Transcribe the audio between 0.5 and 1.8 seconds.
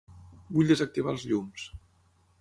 Vull desactivar els llums.